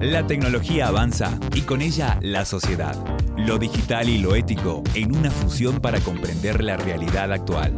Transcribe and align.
La 0.00 0.26
tecnología 0.26 0.86
avanza 0.88 1.38
y 1.54 1.60
con 1.60 1.82
ella 1.82 2.18
la 2.22 2.46
sociedad. 2.46 2.96
Lo 3.36 3.58
digital 3.58 4.08
y 4.08 4.16
lo 4.16 4.34
ético 4.34 4.82
en 4.94 5.14
una 5.14 5.30
fusión 5.30 5.78
para 5.78 6.00
comprender 6.00 6.64
la 6.64 6.78
realidad 6.78 7.30
actual. 7.30 7.74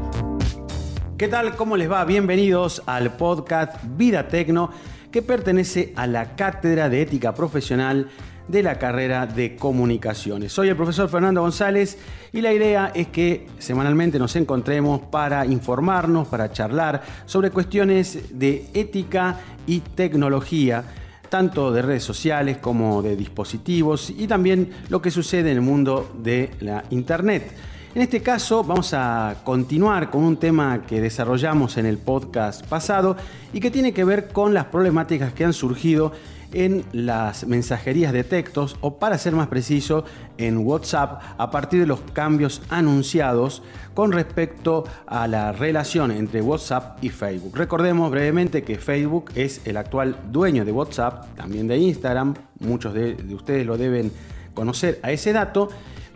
¿Qué 1.19 1.27
tal? 1.27 1.57
¿Cómo 1.57 1.77
les 1.77 1.91
va? 1.91 2.05
Bienvenidos 2.05 2.81
al 2.87 3.17
podcast 3.17 3.75
Vida 3.97 4.29
Tecno 4.29 4.71
que 5.11 5.21
pertenece 5.21 5.93
a 5.97 6.07
la 6.07 6.37
Cátedra 6.37 6.89
de 6.89 7.03
Ética 7.03 7.35
Profesional 7.35 8.09
de 8.47 8.63
la 8.63 8.79
carrera 8.79 9.27
de 9.27 9.57
comunicaciones. 9.57 10.53
Soy 10.53 10.69
el 10.69 10.77
profesor 10.77 11.09
Fernando 11.09 11.41
González 11.41 11.99
y 12.33 12.41
la 12.41 12.53
idea 12.53 12.93
es 12.95 13.09
que 13.09 13.49
semanalmente 13.59 14.21
nos 14.21 14.37
encontremos 14.37 15.01
para 15.11 15.45
informarnos, 15.45 16.29
para 16.29 16.53
charlar 16.53 17.03
sobre 17.27 17.51
cuestiones 17.51 18.39
de 18.39 18.69
ética 18.75 19.41
y 19.67 19.81
tecnología 19.81 20.85
tanto 21.33 21.73
de 21.73 21.81
redes 21.81 22.05
sociales 22.05 22.59
como 22.59 23.01
de 23.01 23.17
dispositivos 23.17 24.11
y 24.11 24.27
también 24.27 24.69
lo 24.91 25.01
que 25.01 25.11
sucede 25.11 25.51
en 25.51 25.57
el 25.57 25.63
mundo 25.63 26.13
de 26.23 26.51
la 26.61 26.85
Internet. 26.91 27.57
En 27.95 28.01
este 28.01 28.23
caso 28.23 28.65
vamos 28.65 28.95
a 28.95 29.37
continuar 29.45 30.09
con 30.09 30.25
un 30.25 30.39
tema 30.39 30.87
que 30.87 31.03
desarrollamos 31.03 31.77
en 31.77 31.85
el 31.85 31.99
podcast 31.99 32.67
pasado 32.67 33.17
y 33.53 33.61
que 33.61 33.71
tiene 33.71 33.93
que 33.93 34.05
ver 34.05 34.29
con 34.29 34.55
las 34.55 34.65
problemáticas 34.65 35.35
que 35.35 35.45
han 35.45 35.53
surgido 35.53 36.13
en 36.55 36.87
las 36.93 37.47
mensajerías 37.47 38.15
de 38.15 38.25
textos 38.25 38.79
o 38.81 38.99
para 38.99 39.19
ser 39.19 39.35
más 39.35 39.49
preciso 39.49 40.07
en 40.39 40.67
WhatsApp 40.67 41.21
a 41.37 41.51
partir 41.51 41.81
de 41.81 41.87
los 41.87 42.01
cambios 42.15 42.63
anunciados 42.71 43.63
con 43.93 44.13
respecto 44.13 44.85
a 45.07 45.29
la 45.29 45.53
relación 45.53 46.13
entre 46.13 46.41
WhatsApp 46.41 46.97
y 47.05 47.11
Facebook. 47.11 47.55
Recordemos 47.55 48.11
brevemente 48.11 48.63
que 48.63 48.79
Facebook 48.79 49.33
es 49.35 49.61
el 49.67 49.77
actual 49.77 50.17
dueño 50.31 50.65
de 50.65 50.73
WhatsApp, 50.73 51.27
también 51.37 51.69
de 51.69 51.77
Instagram, 51.77 52.37
muchos 52.61 52.95
de, 52.95 53.17
ustedes 53.35 53.67
lo 53.67 53.77
deben 53.77 54.11
conocer 54.55 54.99
a 55.03 55.13
ese 55.13 55.35
dato, 55.35 55.69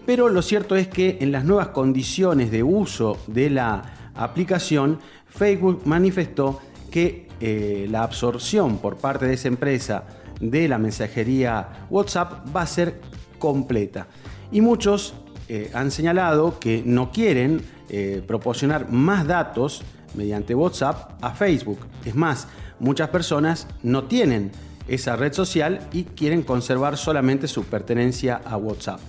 pero 0.07 0.29
lo 0.29 0.41
cierto 0.41 0.77
es 0.77 0.87
que 0.87 1.19
en 1.21 1.33
las 1.33 1.45
nuevas 1.45 1.69
condiciones 1.69 2.53
de 2.53 2.63
uso 2.63 3.19
de 3.27 3.51
la 3.51 4.13
aplicación, 4.15 5.01
Facebook 5.29 5.83
manifestó 5.85 6.61
que 6.91 7.29
eh, 7.41 7.87
la 7.91 8.05
absorción 8.05 8.79
por 8.79 8.97
parte 8.97 9.27
de 9.27 9.35
esa 9.35 9.49
empresa 9.49 10.05
de 10.41 10.69
la 10.69 10.79
mensajería 10.79 11.87
WhatsApp 11.91 12.47
va 12.55 12.63
a 12.63 12.67
ser 12.67 13.01
completa. 13.39 14.07
Y 14.53 14.61
muchos 14.61 15.15
eh, 15.49 15.71
han 15.75 15.91
señalado 15.91 16.59
que 16.61 16.83
no 16.87 17.11
quieren 17.11 17.61
eh, 17.89 18.23
proporcionar 18.27 18.91
más 18.91 19.27
datos 19.27 19.83
mediante 20.15 20.55
WhatsApp 20.55 21.13
a 21.21 21.33
Facebook. 21.33 21.81
Es 22.05 22.15
más, 22.15 22.47
muchas 22.79 23.11
personas 23.11 23.67
no 23.83 24.05
tienen 24.05 24.53
esa 24.89 25.17
red 25.17 25.33
social 25.33 25.81
y 25.93 26.05
quieren 26.05 26.43
conservar 26.43 26.97
solamente 26.97 27.49
su 27.49 27.65
pertenencia 27.65 28.41
a 28.45 28.57
WhatsApp. 28.57 29.01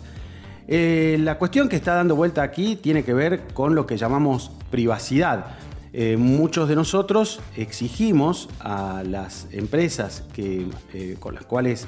Eh, 0.68 1.18
la 1.22 1.38
cuestión 1.38 1.70
que 1.70 1.78
está 1.78 1.96
dando 1.96 2.16
vuelta 2.16 2.42
aquí 2.44 2.76
tiene 2.76 3.04
que 3.04 3.14
ver 3.14 3.48
con 3.54 3.74
lo 3.74 3.88
que 3.88 3.98
llamamos 3.98 4.52
privacidad. 4.70 5.46
Eh, 5.94 6.18
muchos 6.18 6.68
de 6.68 6.76
nosotros 6.76 7.40
exigimos 7.56 8.50
a 8.60 9.04
las 9.06 9.48
empresas 9.52 10.24
que, 10.34 10.68
eh, 10.94 11.16
con 11.20 11.36
las 11.36 11.46
cuales, 11.46 11.88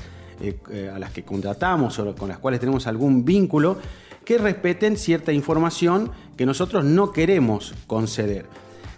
a 0.94 0.97
las 0.97 1.11
que 1.11 1.23
contratamos 1.23 2.00
o 2.00 2.16
con 2.16 2.30
las 2.30 2.38
cuales 2.38 2.61
tenemos 2.61 2.88
algún 2.88 3.25
vínculo 3.25 3.77
que 4.23 4.38
respeten 4.38 4.95
cierta 4.95 5.33
información 5.33 6.11
que 6.38 6.45
nosotros 6.45 6.85
no 6.85 7.11
queremos 7.11 7.73
conceder. 7.88 8.45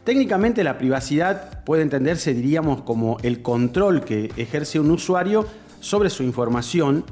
Técnicamente 0.03 0.63
la 0.63 0.77
privacidad 0.77 1.63
puede 1.63 1.81
entenderse, 1.81 2.35
diríamos, 2.35 2.83
como 2.83 3.17
el 3.23 3.41
control 3.41 4.03
que 4.03 4.31
ejerce 4.37 4.79
un 4.79 4.91
usuario 4.91 5.47
sobre 5.79 6.11
su 6.11 6.21
información 6.21 7.05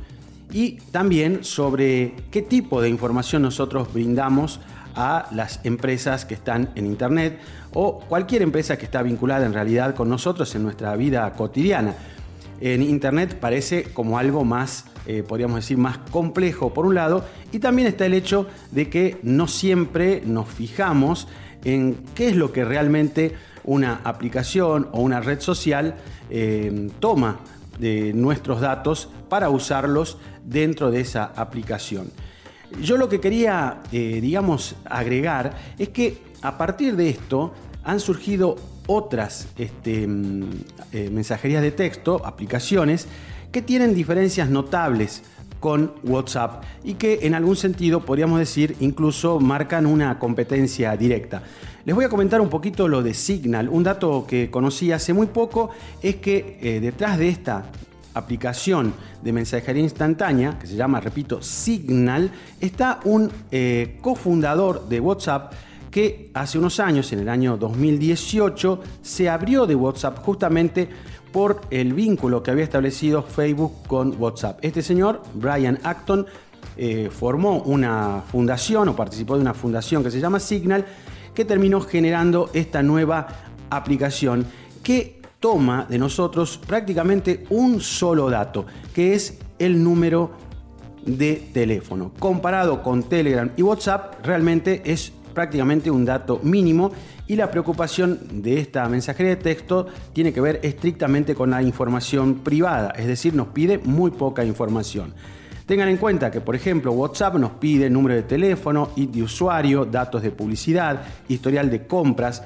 y 0.52 0.78
también 0.92 1.44
sobre 1.44 2.16
qué 2.32 2.42
tipo 2.42 2.82
de 2.82 2.90
información 2.90 3.42
nosotros 3.42 3.94
brindamos 3.94 4.60
a 4.96 5.28
las 5.32 5.60
empresas 5.64 6.26
que 6.26 6.34
están 6.34 6.72
en 6.76 6.86
Internet 6.86 7.40
o 7.74 8.00
cualquier 8.00 8.42
empresa 8.42 8.78
que 8.78 8.86
está 8.86 9.02
vinculada 9.04 9.46
en 9.46 9.54
realidad 9.54 9.96
con 9.96 10.10
nosotros 10.10 10.54
en 10.56 10.64
nuestra 10.64 10.96
vida 10.96 11.32
cotidiana. 11.34 11.96
En 12.60 12.82
Internet 12.82 13.40
parece 13.40 13.84
como 13.94 14.18
algo 14.18 14.44
más, 14.44 14.86
eh, 15.06 15.24
podríamos 15.26 15.58
decir, 15.58 15.78
más 15.78 15.98
complejo 16.12 16.74
por 16.74 16.86
un 16.86 16.96
lado, 16.96 17.24
y 17.52 17.60
también 17.60 17.88
está 17.88 18.06
el 18.06 18.14
hecho 18.14 18.48
de 18.72 18.90
que 18.90 19.18
no 19.24 19.48
siempre 19.48 20.22
nos 20.26 20.50
fijamos 20.50 21.28
en 21.64 21.98
qué 22.16 22.30
es 22.30 22.36
lo 22.36 22.52
que 22.52 22.66
realmente 22.66 23.36
una 23.64 24.02
aplicación 24.04 24.90
o 24.92 25.02
una 25.02 25.22
red 25.22 25.40
social 25.40 25.96
eh, 26.30 26.90
toma 27.00 27.40
de 27.80 28.14
nuestros 28.14 28.62
datos 28.62 29.10
para 29.30 29.50
usarlos 29.50 30.18
dentro 30.44 30.92
de 30.92 31.02
esa 31.02 31.32
aplicación. 31.36 32.12
Yo 32.82 32.98
lo 32.98 33.10
que 33.10 33.20
quería, 33.20 33.82
eh, 33.92 34.20
digamos, 34.22 34.76
agregar 34.86 35.56
es 35.80 35.90
que 35.90 36.22
a 36.42 36.58
partir 36.58 36.96
de 36.96 37.10
esto 37.10 37.54
han 37.90 38.00
surgido 38.00 38.56
otras 38.86 39.48
este, 39.58 40.08
mm, 40.08 40.44
eh, 40.94 41.10
mensajerías 41.12 41.64
de 41.64 41.72
texto, 41.72 42.22
aplicaciones, 42.24 43.08
que 43.52 43.64
tienen 43.64 43.96
diferencias 43.96 44.50
notables 44.50 45.24
con 45.60 45.94
WhatsApp 46.04 46.64
y 46.84 46.94
que 46.94 47.20
en 47.24 47.34
algún 47.34 47.56
sentido 47.56 48.06
podríamos 48.06 48.40
decir 48.40 48.76
incluso 48.80 49.40
marcan 49.40 49.88
una 49.88 50.20
competencia 50.20 50.96
directa. 50.96 51.42
Les 51.84 51.96
voy 51.96 52.06
a 52.06 52.10
comentar 52.10 52.40
un 52.40 52.50
poquito 52.50 52.88
lo 52.88 53.02
de 53.02 53.16
Signal. 53.16 53.68
Un 53.70 53.84
dato 53.84 54.26
que 54.28 54.52
conocí 54.52 54.92
hace 54.92 55.12
muy 55.14 55.28
poco 55.28 55.72
es 56.02 56.18
que 56.18 56.60
eh, 56.62 56.80
detrás 56.80 57.18
de 57.18 57.30
esta 57.30 57.72
aplicación 58.14 58.94
de 59.24 59.34
mensajería 59.34 59.82
instantánea, 59.82 60.60
que 60.60 60.68
se 60.68 60.76
llama, 60.76 61.00
repito, 61.00 61.42
Signal, 61.42 62.32
está 62.62 63.00
un 63.04 63.32
eh, 63.52 63.98
cofundador 64.02 64.88
de 64.88 65.00
WhatsApp 65.00 65.54
que 65.92 66.32
hace 66.34 66.58
unos 66.58 66.80
años, 66.80 67.12
en 67.14 67.20
el 67.20 67.30
año 67.30 67.58
2018, 67.58 68.82
se 69.02 69.30
abrió 69.30 69.66
de 69.66 69.76
WhatsApp 69.76 70.20
justamente 70.20 70.90
por 71.32 71.62
el 71.70 71.94
vínculo 71.94 72.42
que 72.42 72.52
había 72.52 72.64
establecido 72.64 73.24
Facebook 73.24 73.88
con 73.88 74.16
WhatsApp. 74.20 74.60
Este 74.62 74.82
señor, 74.82 75.22
Brian 75.34 75.80
Acton, 75.84 76.26
eh, 76.78 77.10
formó 77.12 77.62
una 77.64 78.24
fundación 78.32 78.90
o 78.90 78.96
participó 78.96 79.36
de 79.36 79.42
una 79.42 79.54
fundación 79.54 80.04
que 80.04 80.12
se 80.12 80.20
llama 80.20 80.40
Signal, 80.40 80.86
que 81.34 81.46
terminó 81.46 81.82
generando 81.82 82.50
esta 82.54 82.82
nueva 82.82 83.28
aplicación 83.70 84.46
que 84.84 85.22
toma 85.40 85.86
de 85.90 85.98
nosotros 85.98 86.58
prácticamente 86.58 87.46
un 87.50 87.80
solo 87.82 88.30
dato, 88.30 88.66
que 88.94 89.14
es 89.14 89.40
el 89.58 89.84
número 89.84 90.32
de 91.06 91.50
teléfono. 91.54 92.12
Comparado 92.20 92.84
con 92.84 93.04
Telegram 93.04 93.50
y 93.56 93.62
WhatsApp, 93.62 94.26
realmente 94.26 94.82
es 94.86 95.14
prácticamente 95.40 95.90
un 95.90 96.06
dato 96.06 96.40
mínimo 96.44 96.92
y 97.28 97.36
la 97.36 97.50
preocupación 97.50 98.42
de 98.44 98.60
esta 98.60 98.88
mensajería 98.90 99.36
de 99.36 99.42
texto 99.42 99.88
tiene 100.14 100.34
que 100.34 100.42
ver 100.42 100.60
estrictamente 100.64 101.34
con 101.34 101.50
la 101.50 101.62
información 101.62 102.36
privada, 102.40 102.92
es 102.98 103.08
decir, 103.08 103.34
nos 103.34 103.48
pide 103.48 103.78
muy 103.78 104.12
poca 104.12 104.44
información. 104.44 105.14
Tengan 105.66 105.88
en 105.88 105.98
cuenta 105.98 106.32
que, 106.32 106.42
por 106.42 106.56
ejemplo, 106.56 106.92
WhatsApp 106.92 107.36
nos 107.36 107.52
pide 107.52 107.90
número 107.90 108.16
de 108.16 108.24
teléfono, 108.24 108.90
ID 108.96 109.10
de 109.10 109.24
usuario, 109.24 109.86
datos 109.86 110.24
de 110.24 110.32
publicidad, 110.32 111.04
historial 111.28 111.70
de 111.70 111.86
compras, 111.86 112.42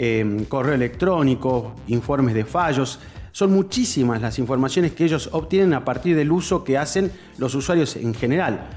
Em, 0.00 0.44
correo 0.44 0.74
electrónico, 0.74 1.74
informes 1.88 2.32
de 2.32 2.44
fallos. 2.44 3.00
Son 3.32 3.52
muchísimas 3.52 4.22
las 4.22 4.38
informaciones 4.38 4.92
que 4.92 5.04
ellos 5.04 5.28
obtienen 5.32 5.74
a 5.74 5.84
partir 5.84 6.14
del 6.14 6.30
uso 6.30 6.62
que 6.62 6.78
hacen 6.78 7.10
los 7.36 7.56
usuarios 7.56 7.96
en 7.96 8.14
general. 8.14 8.68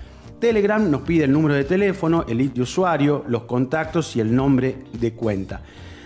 Telegram 0.42 0.92
nos 0.92 1.04
pide 1.04 1.24
el 1.24 1.32
número 1.32 1.54
de 1.54 1.64
teléfono, 1.64 2.26
el 2.28 2.42
ID 2.42 2.52
de 2.52 2.62
usuario, 2.64 3.24
los 3.30 3.44
contactos 3.44 4.16
y 4.18 4.20
el 4.20 4.36
nombre 4.36 4.76
de 4.92 5.14
cuenta. 5.14 5.62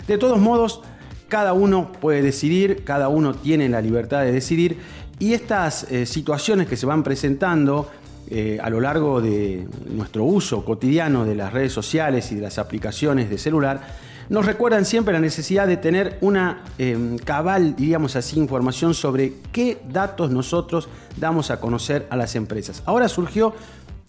De 0.07 0.19
todos 0.19 0.39
modos, 0.39 0.81
cada 1.27 1.53
uno 1.53 1.91
puede 1.91 2.21
decidir, 2.21 2.83
cada 2.83 3.09
uno 3.09 3.33
tiene 3.33 3.67
la 3.67 3.81
libertad 3.81 4.21
de 4.21 4.31
decidir 4.31 4.77
y 5.17 5.33
estas 5.33 5.89
eh, 5.89 6.05
situaciones 6.05 6.67
que 6.67 6.77
se 6.77 6.85
van 6.85 7.01
presentando 7.01 7.89
eh, 8.29 8.59
a 8.61 8.69
lo 8.69 8.79
largo 8.81 9.21
de 9.21 9.67
nuestro 9.89 10.25
uso 10.25 10.63
cotidiano 10.63 11.25
de 11.25 11.35
las 11.35 11.53
redes 11.53 11.71
sociales 11.73 12.31
y 12.31 12.35
de 12.35 12.41
las 12.41 12.59
aplicaciones 12.59 13.29
de 13.29 13.37
celular 13.37 13.81
nos 14.27 14.45
recuerdan 14.45 14.85
siempre 14.85 15.13
la 15.13 15.19
necesidad 15.19 15.67
de 15.67 15.77
tener 15.77 16.17
una 16.21 16.63
em, 16.79 17.17
cabal, 17.17 17.75
diríamos 17.75 18.15
así, 18.15 18.39
información 18.39 18.95
sobre 18.95 19.33
qué 19.51 19.79
datos 19.87 20.31
nosotros 20.31 20.89
damos 21.17 21.51
a 21.51 21.59
conocer 21.59 22.07
a 22.09 22.15
las 22.15 22.35
empresas. 22.35 22.81
Ahora 22.85 23.07
surgió 23.07 23.53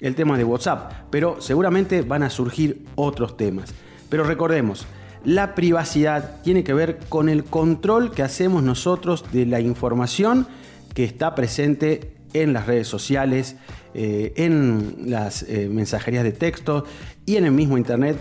el 0.01 0.15
tema 0.15 0.37
de 0.37 0.45
WhatsApp, 0.45 0.93
pero 1.11 1.41
seguramente 1.41 2.03
van 2.03 2.23
a 2.23 2.31
surgir 2.31 2.85
otros 2.95 3.37
temas. 3.37 3.75
Pero 4.09 4.25
recordemos, 4.25 4.87
la 5.25 5.55
privacidad 5.55 6.43
tiene 6.43 6.65
que 6.65 6.75
ver 6.75 6.99
con 7.09 7.29
el 7.29 7.45
control 7.45 8.13
que 8.13 8.23
hacemos 8.23 8.63
nosotros 8.63 9.25
de 9.33 9.47
la 9.47 9.61
información 9.61 10.47
que 10.95 11.05
está 11.05 11.35
presente 11.35 12.13
en 12.33 12.53
las 12.53 12.67
redes 12.67 12.89
sociales, 12.89 13.57
eh, 13.95 14.33
en 14.37 15.11
las 15.11 15.43
eh, 15.43 15.69
mensajerías 15.71 16.25
de 16.25 16.33
texto 16.33 16.85
y 17.25 17.37
en 17.37 17.45
el 17.45 17.53
mismo 17.53 17.79
Internet 17.79 18.19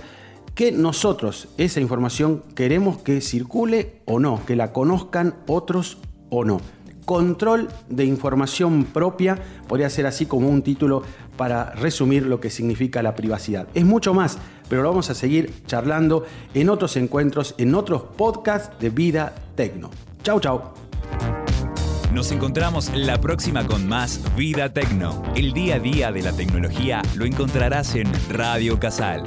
que 0.56 0.72
nosotros 0.72 1.50
esa 1.58 1.82
información 1.82 2.42
queremos 2.56 2.98
que 2.98 3.20
circule 3.20 4.02
o 4.06 4.20
no, 4.20 4.44
que 4.46 4.56
la 4.56 4.72
conozcan 4.72 5.36
otros 5.48 5.98
o 6.30 6.46
no. 6.46 6.62
Control 7.06 7.70
de 7.90 8.06
información 8.06 8.86
propia, 8.86 9.40
podría 9.68 9.90
ser 9.90 10.08
así 10.08 10.26
como 10.26 10.50
un 10.50 10.62
título 10.62 11.04
para 11.38 11.72
resumir 11.72 12.26
lo 12.26 12.40
que 12.40 12.50
significa 12.50 13.04
la 13.04 13.16
privacidad. 13.16 13.68
Es 13.74 13.86
mucho 13.86 14.14
más, 14.14 14.38
pero 14.70 14.82
lo 14.82 14.90
vamos 14.90 15.10
a 15.10 15.16
seguir 15.16 15.54
charlando 15.68 16.26
en 16.54 16.70
otros 16.70 16.98
encuentros, 16.98 17.56
en 17.58 17.76
otros 17.76 18.04
podcasts 18.18 18.78
de 18.80 18.90
Vida 18.90 19.34
Tecno. 19.56 19.90
Chau, 20.24 20.40
chau. 20.40 20.62
Nos 22.14 22.32
encontramos 22.32 22.92
la 22.96 23.20
próxima 23.20 23.68
con 23.68 23.88
más 23.88 24.22
Vida 24.38 24.72
Tecno. 24.74 25.22
El 25.36 25.52
día 25.52 25.76
a 25.76 25.80
día 25.80 26.12
de 26.12 26.22
la 26.22 26.32
tecnología 26.32 27.02
lo 27.16 27.26
encontrarás 27.26 27.96
en 27.96 28.10
Radio 28.30 28.80
Casal 28.80 29.24